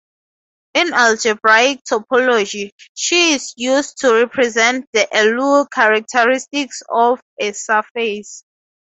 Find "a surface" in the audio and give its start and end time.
7.39-8.43